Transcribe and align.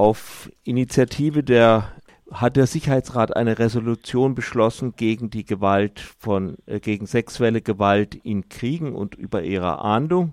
Auf 0.00 0.50
Initiative 0.64 1.44
der 1.44 1.92
hat 2.30 2.56
der 2.56 2.66
Sicherheitsrat 2.66 3.36
eine 3.36 3.58
Resolution 3.58 4.34
beschlossen 4.34 4.94
gegen 4.96 5.28
die 5.28 5.44
Gewalt 5.44 6.00
von 6.00 6.56
äh, 6.64 6.80
gegen 6.80 7.04
sexuelle 7.04 7.60
Gewalt 7.60 8.14
in 8.14 8.48
Kriegen 8.48 8.94
und 8.94 9.14
über 9.14 9.42
ihre 9.42 9.80
Ahndung. 9.80 10.32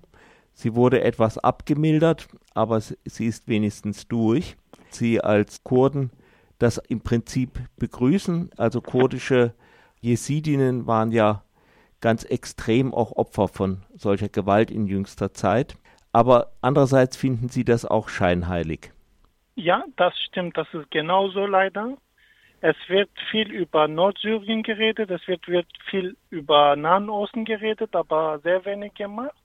Sie 0.54 0.74
wurde 0.74 1.02
etwas 1.02 1.38
abgemildert, 1.38 2.30
aber 2.54 2.80
sie 2.80 3.26
ist 3.26 3.50
wenigstens 3.50 4.08
durch. 4.08 4.56
Sie 4.90 5.20
als 5.20 5.66
Kurden 5.66 6.11
das 6.59 6.77
im 6.88 7.02
Prinzip 7.02 7.59
begrüßen. 7.75 8.52
Also 8.55 8.79
kurdische 8.79 9.54
Jesidinnen 9.99 10.88
waren 10.88 11.11
ja 11.11 11.43
ganz 11.99 12.23
extrem 12.23 12.93
auch 12.93 13.11
Opfer 13.18 13.49
von 13.49 13.84
solcher 13.97 14.29
Gewalt 14.29 14.71
in 14.71 14.88
jüngster 14.88 15.34
Zeit. 15.34 15.75
Aber 16.13 16.54
andererseits 16.61 17.18
finden 17.18 17.49
sie 17.49 17.65
das 17.65 17.84
auch 17.84 18.07
scheinheilig. 18.07 18.93
Ja, 19.58 19.84
das 19.96 20.14
stimmt. 20.20 20.55
Das 20.55 20.71
ist 20.71 20.92
genauso 20.92 21.48
leider. 21.48 21.98
Es 22.62 22.76
wird 22.88 23.09
viel 23.31 23.52
über 23.52 23.88
Nordsyrien 23.88 24.62
geredet, 24.62 25.09
es 25.09 25.27
wird, 25.27 25.48
wird 25.48 25.68
viel 25.90 26.16
über 26.30 26.76
Nahen 26.76 27.09
Osten 27.09 27.44
geredet, 27.44 27.95
aber 27.95 28.40
sehr 28.40 28.64
wenig 28.66 28.94
gemacht. 28.94 29.36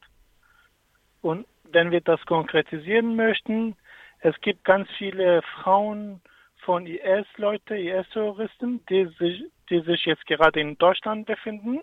Und 1.22 1.46
wenn 1.64 1.90
wir 1.90 2.02
das 2.02 2.20
konkretisieren 2.26 3.16
möchten, 3.16 3.74
es 4.20 4.38
gibt 4.42 4.64
ganz 4.64 4.86
viele 4.98 5.40
Frauen 5.42 6.20
von 6.58 6.86
IS-Leute, 6.86 7.76
IS-Terroristen, 7.76 8.84
die 8.90 9.06
sich, 9.18 9.44
die 9.70 9.80
sich 9.80 10.04
jetzt 10.04 10.26
gerade 10.26 10.60
in 10.60 10.76
Deutschland 10.76 11.26
befinden. 11.26 11.80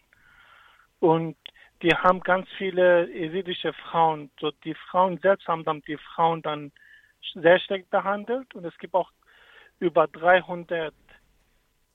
Und 1.00 1.36
die 1.82 1.96
haben 1.96 2.20
ganz 2.22 2.48
viele 2.60 3.10
jesidische 3.12 3.74
Frauen. 3.74 4.30
So 4.40 4.52
die 4.64 4.76
Frauen 4.76 5.18
selbst 5.18 5.48
haben 5.48 5.64
dann 5.64 5.82
die 5.82 5.98
Frauen 5.98 6.44
dann 6.44 6.72
sehr 7.34 7.60
schlecht 7.60 7.90
behandelt. 7.90 8.54
Und 8.56 8.66
es 8.66 8.78
gibt 8.78 8.94
auch 8.94 9.12
über 9.80 10.08
300 10.08 10.94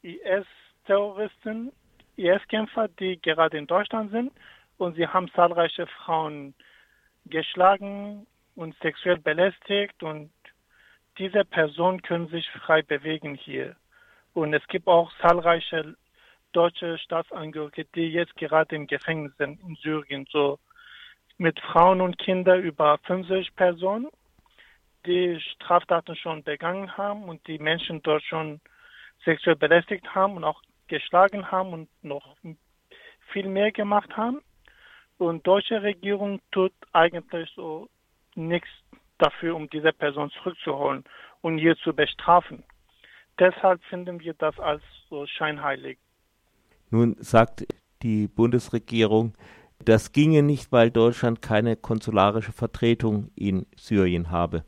IS-Terroristen, 0.02 1.72
IS-Kämpfer, 2.16 2.89
die 2.89 3.20
gerade 3.20 3.58
in 3.58 3.66
Deutschland 3.66 4.11
sind. 4.11 4.33
Und 4.78 4.97
sie 4.97 5.06
haben 5.06 5.31
zahlreiche 5.33 5.86
Frauen 5.86 6.55
geschlagen 7.27 8.27
und 8.55 8.77
sexuell 8.81 9.19
belästigt. 9.19 10.03
Und 10.03 10.31
diese 11.19 11.44
Personen 11.44 12.03
können 12.03 12.28
sich 12.28 12.48
frei 12.50 12.83
bewegen 12.83 13.34
hier. 13.34 13.77
Und 14.33 14.53
es 14.53 14.66
gibt 14.66 14.88
auch 14.88 15.12
zahlreiche 15.20 15.94
deutsche 16.53 16.98
Staatsangehörige, 16.98 17.84
die 17.94 18.09
jetzt 18.09 18.34
gerade 18.36 18.75
im 18.77 18.86
Gefängnis 18.86 19.36
sind 19.36 19.61
in 19.61 19.77
Syrien, 19.77 20.27
so 20.31 20.59
mit 21.36 21.59
Frauen 21.61 22.00
und 22.00 22.19
Kindern 22.19 22.62
über 22.62 22.98
50 23.05 23.55
Personen 23.56 24.09
die 25.06 25.41
Straftaten 25.41 26.16
schon 26.16 26.42
begangen 26.42 26.97
haben 26.97 27.24
und 27.24 27.47
die 27.47 27.58
Menschen 27.58 28.02
dort 28.02 28.22
schon 28.22 28.60
sexuell 29.24 29.56
belästigt 29.56 30.14
haben 30.14 30.36
und 30.36 30.44
auch 30.44 30.62
geschlagen 30.88 31.50
haben 31.50 31.72
und 31.72 31.88
noch 32.02 32.36
viel 33.32 33.48
mehr 33.48 33.72
gemacht 33.72 34.16
haben. 34.16 34.41
Und 35.19 35.47
deutsche 35.47 35.82
Regierung 35.82 36.41
tut 36.50 36.72
eigentlich 36.92 37.50
so 37.55 37.88
nichts 38.34 38.69
dafür, 39.19 39.55
um 39.55 39.70
diese 39.70 39.92
Person 39.92 40.30
zurückzuholen 40.30 41.05
und 41.41 41.58
hier 41.58 41.77
zu 41.77 41.94
bestrafen. 41.94 42.64
Deshalb 43.38 43.82
finden 43.84 44.20
wir 44.20 44.34
das 44.34 44.58
als 44.58 44.82
so 45.08 45.27
scheinheilig. 45.27 45.98
Nun 46.91 47.16
sagt 47.19 47.66
die 48.02 48.28
Bundesregierung, 48.28 49.34
das 49.84 50.12
ginge 50.12 50.42
nicht, 50.42 50.72
weil 50.72 50.91
Deutschland 50.91 51.42
keine 51.42 51.77
konsularische 51.77 52.52
Vertretung 52.52 53.30
in 53.34 53.66
Syrien 53.77 54.30
habe. 54.30 54.64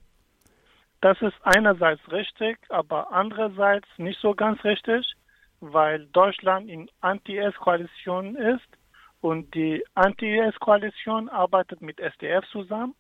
Das 1.07 1.23
ist 1.23 1.37
einerseits 1.45 2.01
richtig, 2.11 2.59
aber 2.69 3.13
andererseits 3.13 3.87
nicht 3.97 4.19
so 4.19 4.35
ganz 4.35 4.65
richtig, 4.65 5.15
weil 5.61 6.05
Deutschland 6.07 6.69
in 6.69 6.91
Anti-IS-Koalition 7.01 8.35
ist 8.35 8.67
und 9.21 9.55
die 9.55 9.85
Anti-IS-Koalition 9.95 11.29
arbeitet 11.29 11.81
mit 11.81 12.01
SDF 12.01 12.45
zusammen 12.51 12.97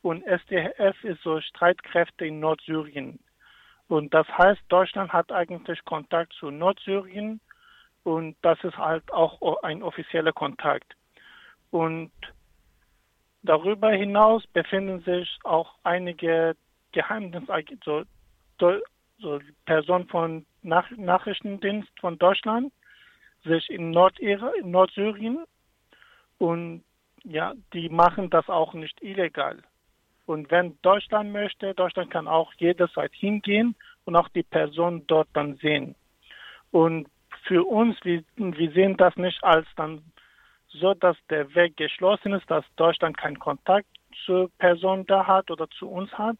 und 0.00 0.22
SDF 0.28 1.02
ist 1.02 1.24
so 1.24 1.40
Streitkräfte 1.40 2.24
in 2.24 2.38
Nordsyrien. 2.38 3.18
Und 3.88 4.14
das 4.14 4.28
heißt, 4.28 4.60
Deutschland 4.68 5.12
hat 5.12 5.32
eigentlich 5.32 5.84
Kontakt 5.84 6.32
zu 6.34 6.52
Nordsyrien 6.52 7.40
und 8.04 8.36
das 8.42 8.62
ist 8.62 8.78
halt 8.78 9.12
auch 9.12 9.60
ein 9.64 9.82
offizieller 9.82 10.32
Kontakt. 10.32 10.94
Und 11.72 12.12
darüber 13.42 13.90
hinaus 13.90 14.46
befinden 14.52 15.00
sich 15.00 15.36
auch 15.42 15.74
einige 15.82 16.54
Geheimdienst, 16.92 17.50
so, 17.84 18.04
so 19.18 19.40
Person 19.64 20.06
von 20.08 20.46
Nach 20.62 20.90
Nachrichtendienst 20.90 21.88
von 22.00 22.18
Deutschland, 22.18 22.72
sich 23.44 23.70
in, 23.70 23.90
Nordira, 23.90 24.52
in 24.60 24.70
Nordsyrien 24.70 25.44
und 26.38 26.84
ja, 27.24 27.54
die 27.72 27.88
machen 27.88 28.30
das 28.30 28.48
auch 28.48 28.74
nicht 28.74 29.02
illegal. 29.02 29.58
Und 30.26 30.50
wenn 30.50 30.78
Deutschland 30.82 31.32
möchte, 31.32 31.74
Deutschland 31.74 32.10
kann 32.10 32.28
auch 32.28 32.52
jederzeit 32.54 33.12
hingehen 33.12 33.74
und 34.04 34.16
auch 34.16 34.28
die 34.28 34.42
Person 34.42 35.04
dort 35.06 35.28
dann 35.32 35.56
sehen. 35.56 35.94
Und 36.70 37.08
für 37.44 37.64
uns, 37.64 37.96
wir, 38.04 38.22
wir 38.36 38.70
sehen 38.72 38.96
das 38.96 39.16
nicht 39.16 39.42
als 39.42 39.66
dann 39.76 40.02
so, 40.68 40.94
dass 40.94 41.16
der 41.30 41.52
Weg 41.54 41.76
geschlossen 41.76 42.32
ist, 42.32 42.48
dass 42.50 42.64
Deutschland 42.76 43.16
keinen 43.18 43.38
Kontakt 43.38 43.88
zur 44.24 44.50
Person 44.58 45.04
da 45.06 45.26
hat 45.26 45.50
oder 45.50 45.68
zu 45.70 45.88
uns 45.88 46.12
hat, 46.12 46.36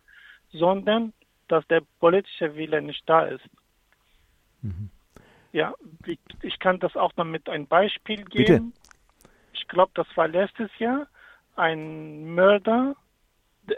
sondern 0.53 1.12
dass 1.49 1.66
der 1.69 1.83
politische 1.99 2.55
Wille 2.55 2.81
nicht 2.81 3.03
da 3.06 3.25
ist. 3.25 3.44
Mhm. 4.62 4.91
Ja, 5.53 5.75
ich 6.43 6.59
kann 6.61 6.78
das 6.78 6.97
auch 6.97 7.15
noch 7.16 7.25
mit 7.25 7.49
einem 7.49 7.66
Beispiel 7.66 8.25
geben. 8.25 8.72
Bitte? 8.72 9.31
Ich 9.53 9.66
glaube, 9.66 9.91
das 9.94 10.06
war 10.15 10.28
letztes 10.28 10.71
Jahr 10.78 11.09
ein 11.56 12.34
Mörder, 12.34 12.94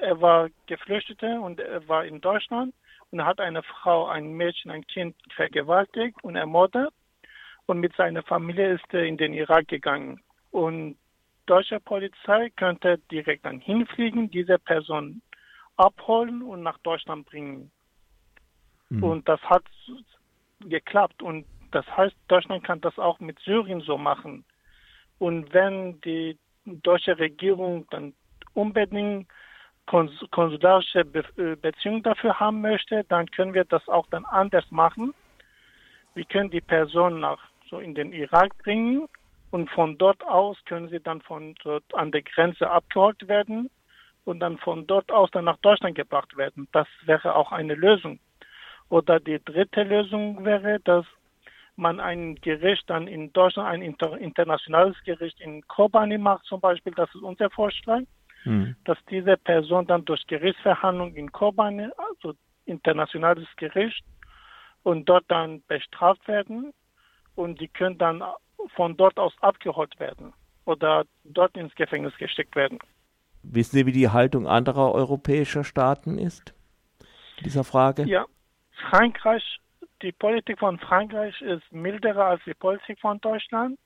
er 0.01 0.21
war 0.21 0.49
Geflüchteter 0.67 1.41
und 1.41 1.61
er 1.61 1.87
war 1.89 2.05
in 2.05 2.21
Deutschland 2.21 2.75
und 3.11 3.25
hat 3.25 3.41
eine 3.41 3.63
Frau, 3.63 4.07
ein 4.07 4.33
Mädchen, 4.33 4.71
ein 4.71 4.87
Kind 4.87 5.17
vergewaltigt 5.35 6.23
und 6.23 6.37
ermordet 6.37 6.93
und 7.67 7.81
mit 7.81 7.95
seiner 7.97 8.23
Familie 8.23 8.75
ist 8.75 8.85
er 8.93 9.05
in 9.05 9.17
den 9.17 9.33
Irak 9.35 9.69
gegangen. 9.69 10.21
Und 10.51 10.97
deutsche 11.47 11.81
Polizei 11.81 12.51
könnte 12.51 12.99
direkt 13.11 13.45
dann 13.45 13.61
hinfliegen, 13.61 14.31
diese 14.31 14.59
Person 14.59 15.23
abholen 15.77 16.43
und 16.43 16.63
nach 16.63 16.79
Deutschland 16.79 17.27
bringen. 17.27 17.71
Mhm. 18.91 19.05
Und 19.05 19.29
das 19.29 19.41
hat 19.43 19.65
geklappt. 20.61 21.23
Und 21.23 21.47
das 21.71 21.87
heißt, 21.97 22.15
Deutschland 22.29 22.65
kann 22.65 22.81
das 22.81 22.99
auch 22.99 23.21
mit 23.21 23.39
Syrien 23.41 23.81
so 23.81 23.99
machen. 23.99 24.45
Und 25.19 25.53
wenn 25.53 26.01
die 26.03 26.39
deutsche 26.65 27.19
Regierung 27.19 27.87
dann 27.91 28.15
unbedingt 28.55 29.29
konsularische 29.87 31.05
Be 31.05 31.25
äh, 31.37 31.57
Beziehungen 31.57 32.03
dafür 32.03 32.39
haben 32.39 32.61
möchte, 32.61 33.05
dann 33.09 33.31
können 33.31 33.55
wir 33.55 33.65
das 33.65 33.89
auch 33.89 34.07
dann 34.09 34.25
anders 34.27 34.71
machen. 34.71 35.13
Wir 36.15 36.25
können 36.25 36.51
die 36.51 36.61
Person 36.61 37.21
nach 37.21 37.39
so 37.69 37.79
in 37.79 37.95
den 37.95 38.13
Irak 38.13 38.57
bringen 38.59 39.09
und 39.51 39.71
von 39.71 39.99
dort 39.99 40.25
aus 40.27 40.57
können 40.67 40.89
sie 40.89 41.01
dann 41.01 41.21
von 41.23 41.55
dort 41.65 41.85
an 41.95 42.13
der 42.13 42.23
Grenze 42.23 42.71
abgeholt 42.71 43.27
werden 43.29 43.71
und 44.25 44.41
dann 44.41 44.59
von 44.59 44.87
dort 44.87 45.11
aus 45.11 45.31
dann 45.33 45.45
nach 45.45 45.59
Deutschland 45.59 45.97
gebracht 45.97 46.37
werden. 46.37 46.69
Das 46.73 46.87
wäre 47.05 47.35
auch 47.35 47.53
eine 47.53 47.75
Lösung. 47.75 48.21
Oder 48.89 49.21
die 49.21 49.43
dritte 49.45 49.83
Lösung 49.83 50.45
wäre, 50.45 50.79
dass 50.81 51.07
man 51.77 52.01
ein 52.01 52.35
Gericht 52.37 52.89
dann 52.89 53.07
in 53.09 53.33
Deutschland, 53.33 53.69
ein 53.69 53.83
inter 53.83 54.19
internationales 54.19 54.97
Gericht 55.05 55.41
in 55.41 55.67
Kobani 55.67 56.19
macht 56.19 56.45
zum 56.45 56.61
Beispiel, 56.61 56.93
das 56.95 57.09
ist 57.15 57.23
unser 57.23 57.51
Vorschlag, 57.51 58.03
mhm. 58.45 58.77
dass 58.85 58.99
diese 59.11 59.37
Person 59.39 59.87
dann 59.87 60.05
durch 60.05 60.27
Gerichtsverhandlung 60.27 61.15
in 61.15 61.33
Kobani, 61.33 61.89
also 61.97 62.35
internationales 62.67 63.49
Gericht, 63.57 64.05
und 64.83 65.09
dort 65.09 65.25
dann 65.29 65.63
bestraft 65.69 66.27
werden 66.29 66.73
und 67.35 67.61
die 67.61 67.69
können 67.69 67.99
dann 67.99 68.23
von 68.75 68.97
dort 68.97 69.19
aus 69.19 69.33
abgeholt 69.41 69.99
werden 69.99 70.33
oder 70.65 71.05
dort 71.25 71.57
ins 71.57 71.75
Gefängnis 71.75 72.17
gesteckt 72.17 72.55
werden. 72.57 72.79
Wissen 73.43 73.77
Sie, 73.77 73.87
wie 73.87 73.93
die 73.93 74.09
Haltung 74.09 74.47
anderer 74.47 74.93
europäischer 74.93 75.65
Staaten 75.65 76.19
ist? 76.19 76.55
In 77.39 77.45
dieser 77.45 77.65
Frage? 77.65 78.05
Ja, 78.05 78.27
Frankreich, 78.91 79.61
die 80.03 80.13
Politik 80.13 80.59
von 80.59 80.79
Frankreich 80.79 81.41
ist 81.43 81.71
milderer 81.73 82.27
als 82.27 82.43
die 82.45 82.55
Politik 82.55 83.01
von 83.01 83.21
Deutschland, 83.21 83.79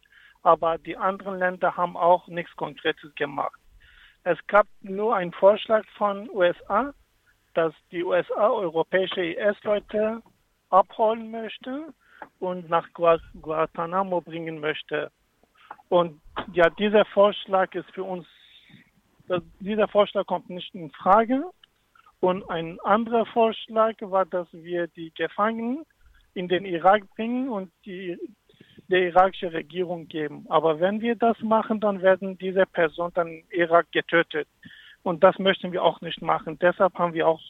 aber 0.43 0.79
die 0.79 0.97
anderen 0.97 1.38
Länder 1.38 1.76
haben 1.76 1.97
auch 1.97 2.26
nichts 2.29 2.55
Konkretes 2.56 3.14
gemacht. 3.14 3.58
Es 4.25 4.38
gab 4.47 4.67
nur 4.81 5.14
einen 5.14 5.32
Vorschlag 5.32 5.85
von 5.97 6.29
USA, 6.31 6.93
dass 7.55 7.73
die 7.91 8.05
USA 8.05 8.49
europäische 8.50 9.23
IS-Leute 9.23 10.23
abholen 10.70 11.31
möchte 11.31 11.94
und 12.41 12.69
nach 12.69 12.88
Guantanamo 12.93 14.20
bringen 14.20 14.61
möchte. 14.61 15.11
Und 15.88 16.20
ja, 16.52 16.69
dieser 16.70 17.05
Vorschlag 17.06 17.75
ist 17.75 17.91
für 17.93 18.02
uns 18.02 18.26
dieser 19.61 19.88
Vorschlag 19.88 20.26
kommt 20.26 20.50
nicht 20.50 20.75
in 20.75 20.90
Frage. 20.90 21.44
Und 22.20 22.49
ein 22.49 22.78
anderer 22.81 23.26
Vorschlag 23.26 23.94
war, 24.00 24.25
dass 24.25 24.49
wir 24.52 24.87
die 24.88 25.12
Gefangenen 25.14 25.84
in 26.34 26.49
den 26.49 26.64
Irak 26.64 27.02
bringen 27.14 27.49
und 27.49 27.70
die 27.84 28.19
der 28.88 29.02
irakischen 29.02 29.49
Regierung 29.49 30.06
geben. 30.06 30.46
Aber 30.49 30.81
wenn 30.81 31.00
wir 31.00 31.17
das 31.17 31.38
machen, 31.40 31.81
dann 31.81 32.02
werden 32.02 32.38
diese 32.38 32.67
Personen 32.67 33.12
dann 33.14 33.28
im 33.28 33.44
Irak 33.50 33.90
getötet. 33.93 34.49
Und 35.02 35.25
das 35.25 35.38
möchten 35.38 35.73
wir 35.73 35.82
auch 35.82 36.00
nicht 36.00 36.23
machen. 36.23 36.58
Deshalb 36.61 36.94
haben 36.94 37.12
wir 37.12 37.26
auch 37.26 37.40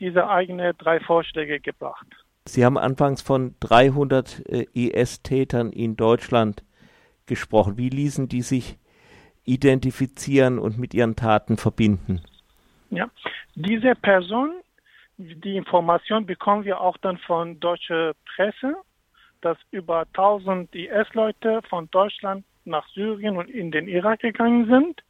diese 0.00 0.28
eigenen 0.28 0.76
drei 0.78 1.00
Vorschläge 1.00 1.60
gebracht. 1.60 2.06
Sie 2.44 2.64
haben 2.64 2.78
anfangs 2.78 3.22
von 3.22 3.56
300 3.60 4.42
äh, 4.48 4.66
IS-Tätern 4.74 5.72
in 5.72 5.96
Deutschland 5.96 6.62
gesprochen. 7.26 7.76
Wie 7.76 7.88
ließen 7.88 8.28
die 8.28 8.42
sich 8.42 8.78
identifizieren 9.46 10.58
und 10.58 10.78
mit 10.78 10.92
ihren 10.92 11.16
Taten 11.16 11.56
verbinden? 11.56 12.20
Ja, 12.90 13.08
diese 13.54 13.94
Person, 13.94 14.52
die 15.16 15.56
Information 15.56 16.26
bekommen 16.26 16.64
wir 16.64 16.80
auch 16.80 16.96
dann 16.98 17.18
von 17.18 17.58
deutscher 17.58 18.12
Presse, 18.34 18.76
dass 19.40 19.56
über 19.70 20.00
1000 20.14 20.74
IS-Leute 20.74 21.60
von 21.68 21.88
Deutschland 21.90 22.44
nach 22.64 22.86
Syrien 22.88 23.36
und 23.36 23.48
in 23.48 23.70
den 23.70 23.88
Irak 23.88 24.20
gegangen 24.20 24.66
sind 24.66 25.02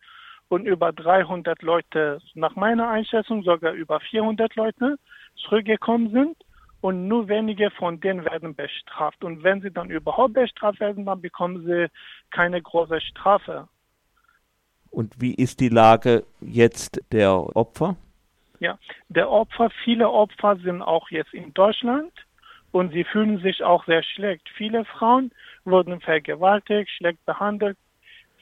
und 0.48 0.66
über 0.66 0.92
300 0.92 1.62
Leute, 1.62 2.20
nach 2.34 2.54
meiner 2.54 2.88
Einschätzung 2.88 3.42
sogar 3.42 3.72
über 3.72 3.98
400 4.00 4.54
Leute 4.54 4.98
zurückgekommen 5.36 6.10
sind 6.12 6.36
und 6.80 7.08
nur 7.08 7.28
wenige 7.28 7.70
von 7.70 8.00
denen 8.00 8.24
werden 8.24 8.54
bestraft. 8.54 9.24
Und 9.24 9.42
wenn 9.42 9.60
sie 9.60 9.70
dann 9.70 9.90
überhaupt 9.90 10.34
bestraft 10.34 10.80
werden, 10.80 11.04
dann 11.04 11.20
bekommen 11.20 11.64
sie 11.64 11.88
keine 12.30 12.60
große 12.62 13.00
Strafe. 13.00 13.68
Und 14.96 15.20
wie 15.20 15.34
ist 15.34 15.60
die 15.60 15.68
Lage 15.68 16.24
jetzt 16.40 17.02
der 17.12 17.30
Opfer? 17.54 17.96
Ja, 18.60 18.78
der 19.10 19.30
Opfer, 19.30 19.68
viele 19.84 20.08
Opfer 20.08 20.56
sind 20.56 20.80
auch 20.80 21.10
jetzt 21.10 21.34
in 21.34 21.52
Deutschland 21.52 22.10
und 22.72 22.94
sie 22.94 23.04
fühlen 23.04 23.38
sich 23.42 23.62
auch 23.62 23.84
sehr 23.84 24.02
schlecht. 24.02 24.48
Viele 24.56 24.86
Frauen 24.86 25.32
wurden 25.66 26.00
vergewaltigt, 26.00 26.88
schlecht 26.88 27.22
behandelt. 27.26 27.76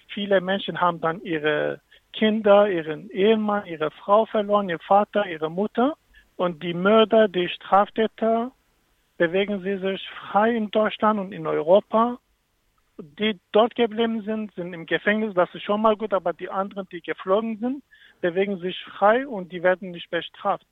Viele 0.07 0.41
Menschen 0.41 0.81
haben 0.81 1.01
dann 1.01 1.21
ihre 1.23 1.81
Kinder, 2.13 2.71
ihren 2.71 3.11
Ehemann, 3.11 3.67
ihre 3.67 3.91
Frau 3.91 4.25
verloren, 4.25 4.69
ihr 4.69 4.79
Vater, 4.79 5.27
ihre 5.27 5.51
Mutter. 5.51 5.95
Und 6.37 6.63
die 6.63 6.75
Mörder, 6.75 7.27
die 7.27 7.49
Straftäter 7.49 8.53
bewegen 9.17 9.61
sie 9.65 9.79
sich 9.79 10.09
frei 10.31 10.55
in 10.55 10.71
Deutschland 10.71 11.19
und 11.19 11.33
in 11.33 11.49
Europa. 11.49 12.21
Die 12.99 13.41
dort 13.51 13.75
geblieben 13.75 14.23
sind, 14.23 14.55
sind 14.55 14.73
im 14.73 14.87
Gefängnis, 14.87 15.35
das 15.35 15.53
ist 15.55 15.65
schon 15.65 15.83
mal 15.83 15.97
gut, 15.97 16.15
aber 16.15 16.33
die 16.33 16.49
anderen, 16.49 16.89
die 16.91 17.01
geflogen 17.01 17.59
sind, 17.59 17.83
bewegen 18.21 18.59
sich 18.61 18.79
frei 18.97 19.27
und 19.27 19.51
die 19.51 19.63
werden 19.63 19.91
nicht 19.91 20.11
bestraft. 20.11 20.67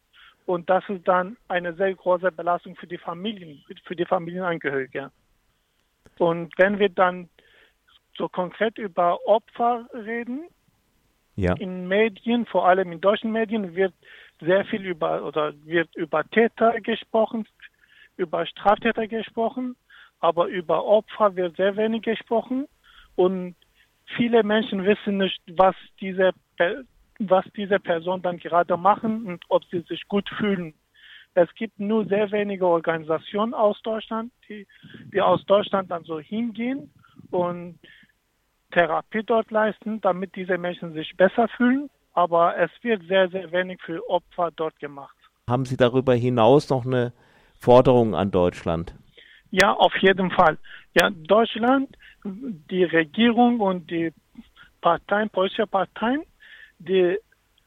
Und 0.46 0.70
das 0.70 0.88
ist 0.88 1.06
dann 1.06 1.36
eine 1.48 1.74
sehr 1.74 1.94
große 1.94 2.30
Belastung 2.32 2.76
für 2.76 2.86
die 2.86 2.98
Familien, 2.98 3.62
für 3.84 3.96
die 3.96 4.04
Familienangehörige. 4.04 5.10
Und 6.18 6.52
wenn 6.58 6.78
wir 6.78 6.88
dann 6.88 7.28
so 8.16 8.28
konkret 8.28 8.78
über 8.78 9.18
Opfer 9.26 9.88
reden, 9.92 10.44
ja. 11.36 11.54
in 11.54 11.88
Medien, 11.88 12.46
vor 12.46 12.68
allem 12.68 12.92
in 12.92 13.00
deutschen 13.00 13.32
Medien, 13.32 13.74
wird 13.74 13.94
sehr 14.40 14.64
viel 14.66 14.84
über 14.84 15.24
oder 15.24 15.54
wird 15.64 15.94
über 15.96 16.24
Täter 16.30 16.80
gesprochen, 16.80 17.46
über 18.16 18.44
Straftäter 18.46 19.06
gesprochen, 19.06 19.76
aber 20.22 20.46
über 20.46 20.84
Opfer 20.86 21.36
wird 21.36 21.56
sehr 21.56 21.76
wenig 21.76 22.02
gesprochen 22.02 22.66
und 23.16 23.54
viele 24.16 24.42
Menschen 24.42 24.84
wissen 24.84 25.18
nicht, 25.18 25.42
was 25.50 25.74
diese 26.00 26.32
was 27.18 27.44
diese 27.56 27.78
Personen 27.78 28.22
dann 28.22 28.38
gerade 28.38 28.76
machen 28.76 29.26
und 29.26 29.44
ob 29.48 29.64
sie 29.66 29.80
sich 29.80 30.06
gut 30.08 30.28
fühlen. 30.38 30.74
Es 31.34 31.52
gibt 31.54 31.78
nur 31.78 32.04
sehr 32.06 32.30
wenige 32.30 32.66
Organisationen 32.66 33.54
aus 33.54 33.80
Deutschland, 33.82 34.32
die, 34.48 34.66
die 35.12 35.20
aus 35.20 35.44
Deutschland 35.46 35.90
dann 35.90 36.04
so 36.04 36.20
hingehen 36.20 36.90
und 37.30 37.78
Therapie 38.72 39.22
dort 39.22 39.50
leisten, 39.50 40.00
damit 40.00 40.34
diese 40.36 40.58
Menschen 40.58 40.94
sich 40.94 41.16
besser 41.16 41.48
fühlen. 41.56 41.90
Aber 42.12 42.56
es 42.58 42.70
wird 42.82 43.02
sehr, 43.06 43.28
sehr 43.30 43.50
wenig 43.52 43.80
für 43.82 44.06
Opfer 44.08 44.50
dort 44.54 44.78
gemacht. 44.78 45.16
Haben 45.48 45.64
Sie 45.64 45.76
darüber 45.76 46.14
hinaus 46.14 46.68
noch 46.68 46.84
eine 46.84 47.12
Forderung 47.56 48.14
an 48.14 48.30
Deutschland? 48.30 48.94
Ja, 49.52 49.72
auf 49.72 49.94
jeden 49.98 50.32
Fall. 50.32 50.58
Ja, 50.94 51.10
Deutschland, 51.10 51.96
die 52.24 52.84
Regierung 52.84 53.60
und 53.60 53.88
die 53.90 54.12
Parteien, 54.80 55.30
politische 55.30 55.66
Parteien 55.66 56.24
die 56.86 57.18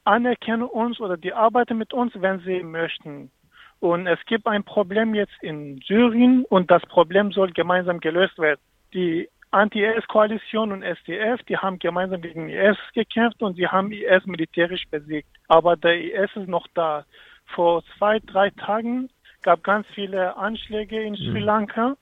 anerkennen 0.04 0.64
uns 0.64 1.00
oder 1.00 1.18
die 1.18 1.34
arbeiten 1.34 1.78
mit 1.78 1.94
uns, 1.94 2.14
wenn 2.16 2.40
sie 2.42 2.62
möchten. 2.62 3.32
Und 3.80 4.08
es 4.08 4.20
gibt 4.26 4.48
ein 4.48 4.64
Problem 4.64 5.16
jetzt 5.16 5.36
in 5.42 5.80
Syrien 5.86 6.46
und 6.46 6.70
das 6.72 6.82
Problem 6.84 7.32
soll 7.32 7.52
gemeinsam 7.52 8.00
gelöst 8.00 8.38
werden. 8.38 8.60
Die 8.94 9.30
Anti-IS-Koalition 9.52 10.72
und 10.72 10.84
SDF, 10.84 11.42
die 11.44 11.58
haben 11.58 11.80
gemeinsam 11.80 12.22
gegen 12.22 12.50
IS 12.50 12.78
gekämpft 12.94 13.42
und 13.42 13.56
sie 13.56 13.68
haben 13.68 13.92
IS 13.92 14.26
militärisch 14.26 14.84
besiegt. 14.90 15.30
Aber 15.48 15.76
der 15.76 16.00
IS 16.02 16.30
ist 16.36 16.48
noch 16.48 16.68
da. 16.74 17.06
Vor 17.54 17.84
zwei, 17.98 18.20
drei 18.20 18.50
Tagen 18.52 19.10
gab 19.46 19.64
ganz 19.64 19.86
viele 19.94 20.36
Anschläge 20.36 21.02
in 21.02 21.16
Sri 21.16 21.40
mhm. 21.40 21.46
Lanka 21.52 21.96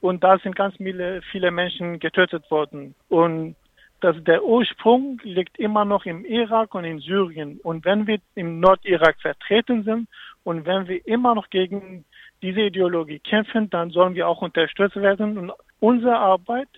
und 0.00 0.22
da 0.22 0.38
sind 0.38 0.54
ganz 0.54 0.76
viele, 0.76 1.22
viele 1.32 1.50
Menschen 1.50 1.98
getötet 1.98 2.48
worden. 2.50 2.94
Und 3.08 3.56
dass 4.00 4.16
der 4.22 4.44
Ursprung 4.44 5.20
liegt 5.24 5.58
immer 5.58 5.84
noch 5.84 6.06
im 6.06 6.24
Irak 6.24 6.74
und 6.74 6.84
in 6.84 7.00
Syrien. 7.00 7.58
Und 7.62 7.84
wenn 7.84 8.06
wir 8.06 8.18
im 8.36 8.60
Nordirak 8.60 9.20
vertreten 9.20 9.82
sind 9.82 10.08
und 10.44 10.66
wenn 10.66 10.86
wir 10.86 11.04
immer 11.06 11.34
noch 11.34 11.50
gegen 11.50 12.04
diese 12.42 12.60
Ideologie 12.60 13.18
kämpfen, 13.18 13.70
dann 13.70 13.90
sollen 13.90 14.14
wir 14.14 14.28
auch 14.28 14.42
unterstützt 14.42 14.96
werden. 14.96 15.36
Und 15.36 15.52
unsere 15.80 16.16
Arbeit 16.16 16.68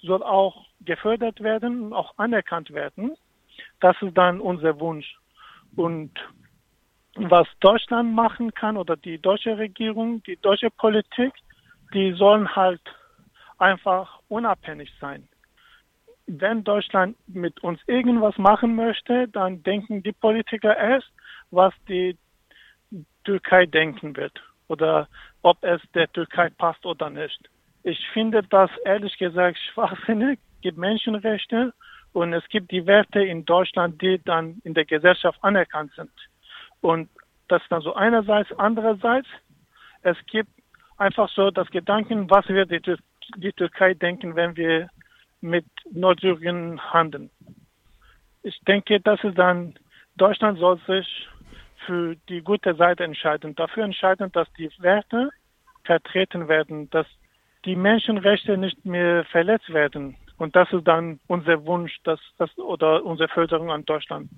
soll 0.00 0.22
auch 0.22 0.66
gefördert 0.84 1.42
werden 1.42 1.86
und 1.86 1.92
auch 1.92 2.12
anerkannt 2.18 2.70
werden. 2.72 3.16
Das 3.80 3.96
ist 4.00 4.16
dann 4.16 4.40
unser 4.40 4.78
Wunsch. 4.78 5.16
Und 5.74 6.12
was 7.16 7.46
Deutschland 7.60 8.14
machen 8.14 8.52
kann 8.54 8.76
oder 8.76 8.96
die 8.96 9.18
deutsche 9.18 9.56
Regierung, 9.56 10.22
die 10.24 10.36
deutsche 10.36 10.70
Politik, 10.70 11.32
die 11.94 12.12
sollen 12.12 12.54
halt 12.54 12.82
einfach 13.58 14.20
unabhängig 14.28 14.92
sein 15.00 15.28
wenn 16.26 16.64
Deutschland 16.64 17.16
mit 17.28 17.62
uns 17.62 17.80
irgendwas 17.86 18.36
machen 18.36 18.74
möchte, 18.74 19.28
dann 19.28 19.62
denken 19.62 20.02
die 20.02 20.12
Politiker 20.12 20.76
erst, 20.76 21.08
was 21.50 21.72
die 21.88 22.16
Türkei 23.24 23.66
denken 23.66 24.16
wird 24.16 24.40
oder 24.68 25.08
ob 25.42 25.62
es 25.62 25.80
der 25.94 26.10
Türkei 26.12 26.50
passt 26.50 26.84
oder 26.84 27.10
nicht. 27.10 27.48
Ich 27.84 27.98
finde 28.12 28.42
das 28.42 28.70
ehrlich 28.84 29.16
gesagt 29.18 29.58
schwachsinnig. 29.72 30.38
Es 30.56 30.60
gibt 30.62 30.78
Menschenrechte 30.78 31.72
und 32.12 32.32
es 32.32 32.46
gibt 32.48 32.72
die 32.72 32.86
Werte 32.86 33.20
in 33.20 33.44
Deutschland, 33.44 34.02
die 34.02 34.20
dann 34.24 34.60
in 34.64 34.74
der 34.74 34.84
Gesellschaft 34.84 35.38
anerkannt 35.42 35.92
sind. 35.94 36.10
Und 36.86 37.08
das 37.48 37.60
ist 37.62 37.72
dann 37.72 37.82
so 37.82 37.94
einerseits, 37.94 38.52
andererseits, 38.58 39.26
es 40.02 40.16
gibt 40.26 40.50
einfach 40.98 41.28
so 41.30 41.50
das 41.50 41.68
Gedanken, 41.70 42.30
was 42.30 42.46
wird 42.48 42.70
die, 42.70 42.96
die 43.38 43.52
Türkei 43.52 43.94
denken, 43.94 44.36
wenn 44.36 44.56
wir 44.56 44.88
mit 45.40 45.64
Nordsyrien 45.90 46.80
handeln. 46.92 47.28
Ich 48.44 48.56
denke, 48.68 49.00
dass 49.00 49.18
es 49.24 49.34
dann 49.34 49.74
Deutschland 50.16 50.60
soll 50.60 50.78
sich 50.86 51.28
für 51.86 52.14
die 52.28 52.40
gute 52.40 52.76
Seite 52.76 53.02
entscheiden, 53.02 53.56
dafür 53.56 53.82
entscheiden, 53.82 54.30
dass 54.30 54.46
die 54.52 54.70
Werte 54.78 55.30
vertreten 55.82 56.46
werden, 56.46 56.88
dass 56.90 57.08
die 57.64 57.74
Menschenrechte 57.74 58.56
nicht 58.56 58.84
mehr 58.84 59.24
verletzt 59.24 59.72
werden. 59.72 60.16
Und 60.38 60.54
das 60.54 60.72
ist 60.72 60.86
dann 60.86 61.18
unser 61.26 61.66
Wunsch, 61.66 61.96
dass, 62.04 62.20
das, 62.38 62.56
oder 62.58 63.04
unsere 63.04 63.28
Förderung 63.28 63.72
an 63.72 63.84
Deutschland. 63.84 64.30